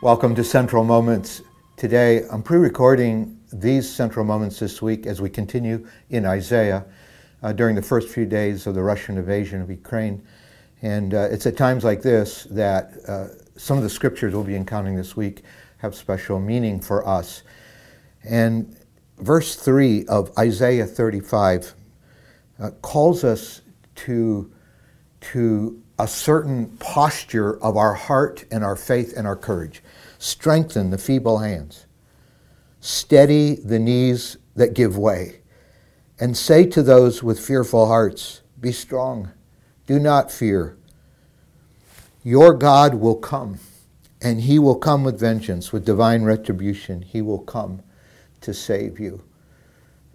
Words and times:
Welcome 0.00 0.36
to 0.36 0.44
Central 0.44 0.84
Moments. 0.84 1.42
Today, 1.76 2.22
I'm 2.30 2.40
pre 2.40 2.58
recording 2.58 3.40
these 3.52 3.92
Central 3.92 4.24
Moments 4.24 4.60
this 4.60 4.80
week 4.80 5.06
as 5.08 5.20
we 5.20 5.28
continue 5.28 5.88
in 6.10 6.24
Isaiah 6.24 6.86
uh, 7.42 7.52
during 7.52 7.74
the 7.74 7.82
first 7.82 8.08
few 8.08 8.24
days 8.24 8.68
of 8.68 8.76
the 8.76 8.82
Russian 8.82 9.18
invasion 9.18 9.60
of 9.60 9.68
Ukraine. 9.68 10.22
And 10.82 11.14
uh, 11.14 11.26
it's 11.32 11.46
at 11.46 11.56
times 11.56 11.82
like 11.82 12.00
this 12.00 12.44
that 12.44 12.92
uh, 13.08 13.26
some 13.56 13.76
of 13.76 13.82
the 13.82 13.90
scriptures 13.90 14.34
we'll 14.34 14.44
be 14.44 14.54
encountering 14.54 14.94
this 14.94 15.16
week 15.16 15.42
have 15.78 15.96
special 15.96 16.38
meaning 16.38 16.80
for 16.80 17.04
us. 17.04 17.42
And 18.22 18.76
verse 19.18 19.56
3 19.56 20.06
of 20.06 20.30
Isaiah 20.38 20.86
35 20.86 21.74
uh, 22.60 22.70
calls 22.82 23.24
us 23.24 23.62
to, 23.96 24.52
to 25.32 25.82
a 25.98 26.06
certain 26.06 26.68
posture 26.78 27.62
of 27.62 27.76
our 27.76 27.94
heart 27.94 28.44
and 28.50 28.62
our 28.62 28.76
faith 28.76 29.14
and 29.16 29.26
our 29.26 29.36
courage. 29.36 29.82
Strengthen 30.18 30.90
the 30.90 30.98
feeble 30.98 31.38
hands, 31.38 31.86
steady 32.80 33.56
the 33.56 33.78
knees 33.78 34.36
that 34.54 34.74
give 34.74 34.96
way, 34.96 35.40
and 36.20 36.36
say 36.36 36.64
to 36.66 36.82
those 36.82 37.22
with 37.22 37.38
fearful 37.38 37.86
hearts, 37.86 38.42
Be 38.60 38.72
strong, 38.72 39.30
do 39.86 39.98
not 39.98 40.30
fear. 40.30 40.76
Your 42.24 42.52
God 42.52 42.94
will 42.94 43.16
come, 43.16 43.60
and 44.20 44.42
he 44.42 44.58
will 44.58 44.76
come 44.76 45.04
with 45.04 45.18
vengeance, 45.18 45.72
with 45.72 45.84
divine 45.84 46.24
retribution. 46.24 47.02
He 47.02 47.22
will 47.22 47.38
come 47.38 47.82
to 48.40 48.52
save 48.52 48.98
you. 48.98 49.22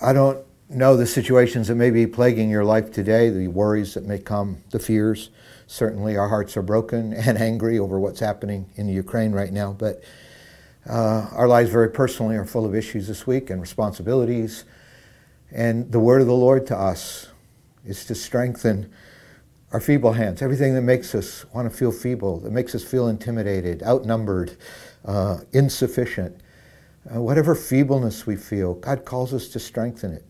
I 0.00 0.12
don't 0.12 0.44
know 0.68 0.96
the 0.96 1.06
situations 1.06 1.68
that 1.68 1.76
may 1.76 1.90
be 1.90 2.06
plaguing 2.06 2.50
your 2.50 2.64
life 2.64 2.90
today, 2.90 3.30
the 3.30 3.48
worries 3.48 3.94
that 3.94 4.04
may 4.04 4.18
come, 4.18 4.58
the 4.70 4.78
fears. 4.78 5.30
Certainly, 5.74 6.16
our 6.16 6.28
hearts 6.28 6.56
are 6.56 6.62
broken 6.62 7.12
and 7.14 7.36
angry 7.36 7.80
over 7.80 7.98
what's 7.98 8.20
happening 8.20 8.70
in 8.76 8.88
Ukraine 8.88 9.32
right 9.32 9.52
now, 9.52 9.72
but 9.72 10.04
uh, 10.88 11.26
our 11.32 11.48
lives, 11.48 11.68
very 11.68 11.90
personally, 11.90 12.36
are 12.36 12.44
full 12.44 12.64
of 12.64 12.76
issues 12.76 13.08
this 13.08 13.26
week 13.26 13.50
and 13.50 13.60
responsibilities. 13.60 14.66
And 15.50 15.90
the 15.90 15.98
word 15.98 16.20
of 16.20 16.28
the 16.28 16.32
Lord 16.32 16.64
to 16.68 16.78
us 16.78 17.26
is 17.84 18.04
to 18.04 18.14
strengthen 18.14 18.92
our 19.72 19.80
feeble 19.80 20.12
hands, 20.12 20.42
everything 20.42 20.74
that 20.76 20.82
makes 20.82 21.12
us 21.12 21.44
want 21.52 21.68
to 21.68 21.76
feel 21.76 21.90
feeble, 21.90 22.38
that 22.38 22.52
makes 22.52 22.76
us 22.76 22.84
feel 22.84 23.08
intimidated, 23.08 23.82
outnumbered, 23.82 24.56
uh, 25.04 25.38
insufficient. 25.52 26.40
Uh, 27.12 27.20
whatever 27.20 27.56
feebleness 27.56 28.28
we 28.28 28.36
feel, 28.36 28.74
God 28.74 29.04
calls 29.04 29.34
us 29.34 29.48
to 29.48 29.58
strengthen 29.58 30.12
it. 30.12 30.24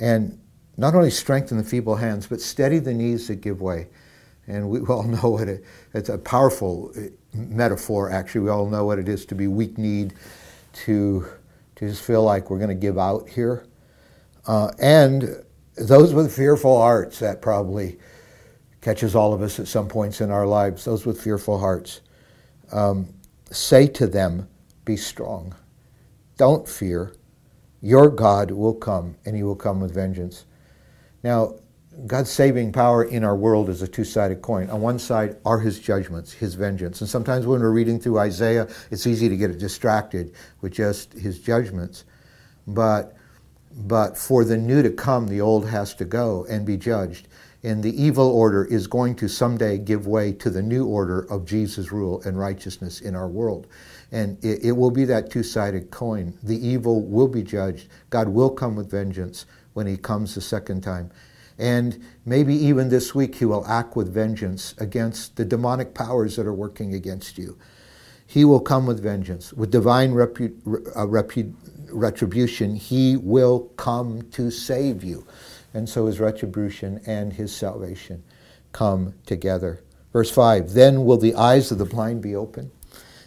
And 0.00 0.40
not 0.78 0.94
only 0.94 1.10
strengthen 1.10 1.58
the 1.58 1.62
feeble 1.62 1.96
hands, 1.96 2.26
but 2.26 2.40
steady 2.40 2.78
the 2.78 2.94
knees 2.94 3.28
that 3.28 3.42
give 3.42 3.60
way. 3.60 3.88
And 4.46 4.68
we 4.68 4.80
all 4.88 5.04
know 5.04 5.30
what 5.30 5.48
it, 5.48 5.64
it's 5.94 6.08
a 6.08 6.18
powerful 6.18 6.92
uh, 6.96 7.02
metaphor, 7.34 8.10
actually. 8.10 8.42
We 8.42 8.50
all 8.50 8.68
know 8.68 8.84
what 8.84 8.98
it 8.98 9.08
is 9.08 9.26
to 9.26 9.34
be 9.34 9.46
weak 9.46 9.78
kneed, 9.78 10.14
to, 10.84 11.26
to 11.76 11.88
just 11.88 12.02
feel 12.02 12.22
like 12.22 12.50
we're 12.50 12.58
going 12.58 12.68
to 12.68 12.74
give 12.74 12.98
out 12.98 13.28
here. 13.28 13.66
Uh, 14.46 14.70
and 14.80 15.44
those 15.76 16.14
with 16.14 16.34
fearful 16.34 16.78
hearts, 16.78 17.18
that 17.20 17.40
probably 17.40 17.98
catches 18.80 19.14
all 19.14 19.32
of 19.32 19.42
us 19.42 19.60
at 19.60 19.68
some 19.68 19.88
points 19.88 20.20
in 20.20 20.30
our 20.30 20.46
lives, 20.46 20.84
those 20.84 21.06
with 21.06 21.20
fearful 21.20 21.58
hearts. 21.58 22.00
Um, 22.72 23.14
say 23.50 23.86
to 23.88 24.06
them, 24.06 24.48
Be 24.84 24.96
strong. 24.96 25.54
Don't 26.36 26.68
fear. 26.68 27.14
Your 27.80 28.08
God 28.08 28.50
will 28.50 28.74
come, 28.74 29.16
and 29.24 29.36
he 29.36 29.42
will 29.42 29.56
come 29.56 29.80
with 29.80 29.94
vengeance. 29.94 30.44
Now, 31.22 31.56
God's 32.06 32.30
saving 32.30 32.72
power 32.72 33.04
in 33.04 33.22
our 33.22 33.36
world 33.36 33.68
is 33.68 33.82
a 33.82 33.88
two 33.88 34.04
sided 34.04 34.40
coin. 34.40 34.70
On 34.70 34.80
one 34.80 34.98
side 34.98 35.36
are 35.44 35.60
his 35.60 35.78
judgments, 35.78 36.32
his 36.32 36.54
vengeance. 36.54 37.00
And 37.00 37.08
sometimes 37.08 37.46
when 37.46 37.60
we're 37.60 37.70
reading 37.70 38.00
through 38.00 38.18
Isaiah, 38.18 38.66
it's 38.90 39.06
easy 39.06 39.28
to 39.28 39.36
get 39.36 39.58
distracted 39.58 40.32
with 40.62 40.72
just 40.72 41.12
his 41.12 41.38
judgments. 41.38 42.04
But, 42.66 43.14
but 43.76 44.16
for 44.16 44.44
the 44.44 44.56
new 44.56 44.82
to 44.82 44.90
come, 44.90 45.28
the 45.28 45.42
old 45.42 45.68
has 45.68 45.94
to 45.96 46.04
go 46.06 46.46
and 46.48 46.64
be 46.64 46.78
judged. 46.78 47.28
And 47.62 47.82
the 47.82 48.02
evil 48.02 48.28
order 48.28 48.64
is 48.64 48.86
going 48.86 49.14
to 49.16 49.28
someday 49.28 49.78
give 49.78 50.06
way 50.06 50.32
to 50.32 50.50
the 50.50 50.62
new 50.62 50.86
order 50.86 51.30
of 51.30 51.44
Jesus' 51.44 51.92
rule 51.92 52.22
and 52.22 52.38
righteousness 52.38 53.02
in 53.02 53.14
our 53.14 53.28
world. 53.28 53.66
And 54.10 54.42
it, 54.42 54.64
it 54.64 54.72
will 54.72 54.90
be 54.90 55.04
that 55.04 55.30
two 55.30 55.42
sided 55.42 55.90
coin. 55.90 56.36
The 56.42 56.66
evil 56.66 57.02
will 57.02 57.28
be 57.28 57.42
judged. 57.42 57.88
God 58.10 58.28
will 58.28 58.50
come 58.50 58.76
with 58.76 58.90
vengeance 58.90 59.46
when 59.74 59.86
he 59.86 59.96
comes 59.96 60.34
the 60.34 60.40
second 60.40 60.80
time. 60.80 61.10
And 61.62 62.04
maybe 62.26 62.56
even 62.56 62.88
this 62.88 63.14
week 63.14 63.36
he 63.36 63.44
will 63.44 63.64
act 63.68 63.94
with 63.94 64.12
vengeance 64.12 64.74
against 64.78 65.36
the 65.36 65.44
demonic 65.44 65.94
powers 65.94 66.34
that 66.34 66.44
are 66.44 66.52
working 66.52 66.92
against 66.92 67.38
you. 67.38 67.56
He 68.26 68.44
will 68.44 68.58
come 68.58 68.84
with 68.84 69.00
vengeance, 69.00 69.52
with 69.52 69.70
divine 69.70 70.12
repu- 70.12 70.56
uh, 70.96 71.06
repu- 71.06 71.54
retribution. 71.88 72.74
He 72.74 73.16
will 73.16 73.70
come 73.76 74.22
to 74.32 74.50
save 74.50 75.04
you. 75.04 75.24
And 75.72 75.88
so 75.88 76.06
his 76.06 76.18
retribution 76.18 77.00
and 77.06 77.32
his 77.32 77.54
salvation 77.54 78.24
come 78.72 79.14
together. 79.24 79.84
Verse 80.12 80.32
5 80.32 80.72
Then 80.72 81.04
will 81.04 81.16
the 81.16 81.36
eyes 81.36 81.70
of 81.70 81.78
the 81.78 81.84
blind 81.84 82.22
be 82.22 82.34
open, 82.34 82.72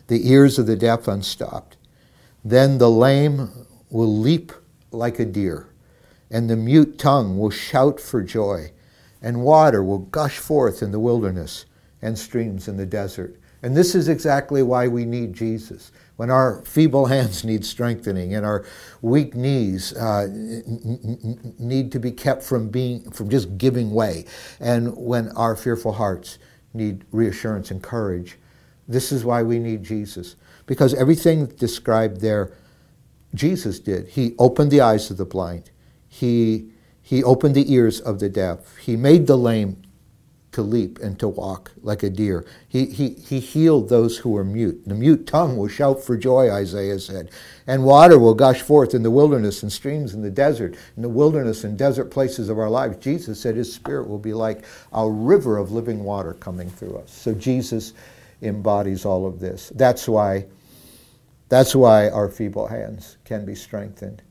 the 0.08 0.30
ears 0.30 0.60
of 0.60 0.68
the 0.68 0.76
deaf 0.76 1.08
unstopped. 1.08 1.78
Then 2.44 2.80
the 2.80 2.92
lame 2.92 3.50
will 3.90 4.14
leap 4.14 4.52
like 4.92 5.20
a 5.20 5.26
deer 5.26 5.70
and 6.30 6.50
the 6.50 6.56
mute 6.56 6.98
tongue 6.98 7.38
will 7.38 7.50
shout 7.50 8.00
for 8.00 8.22
joy, 8.24 8.72
and 9.22 9.44
water 9.44 9.84
will 9.84 10.00
gush 10.00 10.38
forth 10.38 10.82
in 10.82 10.92
the 10.92 11.00
wilderness 11.00 11.66
and 12.02 12.18
streams 12.18 12.68
in 12.68 12.78
the 12.78 12.86
desert. 12.86 13.38
And 13.64 13.76
this 13.76 13.96
is 13.96 14.10
exactly 14.10 14.62
why 14.62 14.88
we 14.88 15.06
need 15.06 15.34
Jesus. 15.34 15.92
When 16.18 16.30
our 16.30 16.62
feeble 16.66 17.08
hands 17.08 17.44
need 17.44 17.66
strengthening 17.66 18.36
and 18.36 18.46
our 18.46 18.64
weak 19.02 19.34
knees 19.34 19.92
uh, 19.94 20.28
need 21.58 21.92
to 21.92 22.00
be 22.00 22.12
kept 22.12 22.44
from 22.44 22.70
being 22.70 23.10
from 23.12 23.30
just 23.30 23.58
giving 23.58 23.92
way, 23.92 24.26
and 24.60 24.96
when 24.96 25.30
our 25.30 25.56
fearful 25.56 25.94
hearts 25.94 26.38
need 26.74 27.06
reassurance 27.12 27.72
and 27.72 27.82
courage, 27.82 28.38
this 28.88 29.12
is 29.12 29.26
why 29.26 29.42
we 29.42 29.58
need 29.58 29.84
Jesus. 29.84 30.36
Because 30.68 30.94
everything 30.94 31.48
described 31.48 32.22
there, 32.22 32.54
Jesus 33.34 33.80
did. 33.80 34.10
He 34.10 34.36
opened 34.38 34.72
the 34.72 34.82
eyes 34.82 35.10
of 35.10 35.18
the 35.18 35.26
blind. 35.26 35.72
He, 36.16 36.70
he 37.02 37.26
opened 37.26 37.56
the 37.56 37.74
ears 37.74 38.00
of 38.00 38.20
the 38.20 38.30
deaf. 38.30 38.78
He 38.78 38.96
made 38.96 39.28
the 39.28 39.38
lame 39.38 39.82
to 40.54 40.62
leap 40.62 40.98
and 41.00 41.20
to 41.20 41.28
walk 41.28 41.74
like 41.82 42.04
a 42.04 42.10
deer. 42.10 42.46
He, 42.70 42.86
he, 42.86 43.10
he 43.16 43.42
healed 43.42 43.90
those 43.90 44.18
who 44.18 44.30
were 44.30 44.46
mute. 44.46 44.82
The 44.86 44.96
mute 44.96 45.28
tongue 45.28 45.58
will 45.58 45.68
shout 45.68 46.02
for 46.02 46.16
joy, 46.16 46.50
Isaiah 46.50 47.00
said. 47.00 47.32
And 47.68 47.84
water 47.84 48.18
will 48.18 48.34
gush 48.34 48.62
forth 48.62 48.94
in 48.94 49.04
the 49.04 49.12
wilderness 49.12 49.62
and 49.62 49.70
streams 49.70 50.14
in 50.14 50.22
the 50.22 50.32
desert, 50.32 50.78
in 50.96 51.02
the 51.02 51.10
wilderness 51.10 51.66
and 51.66 51.78
desert 51.78 52.06
places 52.06 52.48
of 52.48 52.60
our 52.60 52.70
lives. 52.70 52.96
Jesus 53.04 53.38
said 53.38 53.58
his 53.58 53.74
spirit 53.74 54.08
will 54.08 54.18
be 54.18 54.34
like 54.34 54.64
a 54.94 55.10
river 55.10 55.58
of 55.58 55.74
living 55.74 56.02
water 56.02 56.36
coming 56.36 56.70
through 56.70 56.96
us. 56.96 57.12
So 57.12 57.34
Jesus 57.34 57.92
embodies 58.42 59.04
all 59.04 59.28
of 59.28 59.42
this. 59.42 59.70
That's 59.76 60.08
why, 60.08 60.46
that's 61.50 61.76
why 61.76 62.08
our 62.08 62.30
feeble 62.30 62.68
hands 62.68 63.18
can 63.26 63.44
be 63.44 63.56
strengthened. 63.56 64.22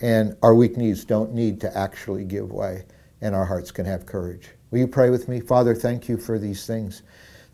And 0.00 0.36
our 0.42 0.54
weak 0.54 0.76
knees 0.76 1.04
don't 1.04 1.34
need 1.34 1.60
to 1.62 1.76
actually 1.76 2.24
give 2.24 2.52
way, 2.52 2.84
and 3.20 3.34
our 3.34 3.44
hearts 3.44 3.70
can 3.70 3.84
have 3.86 4.06
courage. 4.06 4.50
Will 4.70 4.78
you 4.78 4.86
pray 4.86 5.10
with 5.10 5.28
me? 5.28 5.40
Father, 5.40 5.74
thank 5.74 6.08
you 6.08 6.16
for 6.16 6.38
these 6.38 6.66
things. 6.66 7.02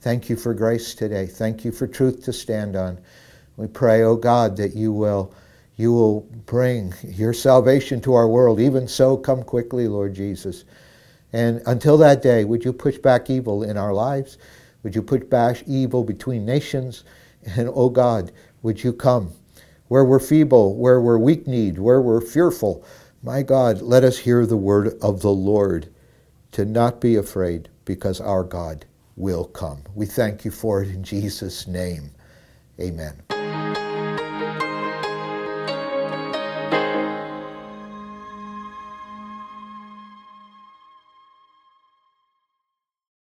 Thank 0.00 0.28
you 0.28 0.36
for 0.36 0.52
grace 0.52 0.94
today. 0.94 1.26
Thank 1.26 1.64
you 1.64 1.72
for 1.72 1.86
truth 1.86 2.22
to 2.24 2.32
stand 2.32 2.76
on. 2.76 2.98
We 3.56 3.68
pray, 3.68 4.02
oh 4.02 4.16
God, 4.16 4.56
that 4.58 4.74
you 4.74 4.92
will 4.92 5.32
you 5.76 5.92
will 5.92 6.20
bring 6.46 6.94
your 7.02 7.32
salvation 7.32 8.00
to 8.02 8.14
our 8.14 8.28
world. 8.28 8.60
Even 8.60 8.86
so, 8.86 9.16
come 9.16 9.42
quickly, 9.42 9.88
Lord 9.88 10.14
Jesus. 10.14 10.64
And 11.32 11.62
until 11.66 11.96
that 11.98 12.22
day, 12.22 12.44
would 12.44 12.64
you 12.64 12.72
push 12.72 12.96
back 12.98 13.28
evil 13.28 13.64
in 13.64 13.76
our 13.76 13.92
lives? 13.92 14.38
Would 14.84 14.94
you 14.94 15.02
push 15.02 15.22
back 15.22 15.64
evil 15.66 16.04
between 16.04 16.44
nations? 16.44 17.04
And 17.56 17.68
oh 17.74 17.88
God, 17.88 18.30
would 18.62 18.82
you 18.84 18.92
come 18.92 19.32
where 19.88 20.04
we're 20.04 20.20
feeble, 20.20 20.76
where 20.76 21.00
we're 21.00 21.18
weak 21.18 21.46
kneed, 21.46 21.78
where 21.78 22.00
we're 22.00 22.20
fearful. 22.20 22.84
My 23.22 23.42
God, 23.42 23.82
let 23.82 24.04
us 24.04 24.18
hear 24.18 24.46
the 24.46 24.56
word 24.56 24.94
of 25.02 25.22
the 25.22 25.32
Lord 25.32 25.92
to 26.52 26.64
not 26.64 27.00
be 27.00 27.16
afraid 27.16 27.68
because 27.84 28.20
our 28.20 28.44
God 28.44 28.86
will 29.16 29.44
come. 29.46 29.82
We 29.94 30.06
thank 30.06 30.44
you 30.44 30.52
for 30.52 30.82
it 30.82 30.90
in 30.90 31.02
Jesus' 31.04 31.66
name. 31.66 32.12
Amen. 32.80 33.23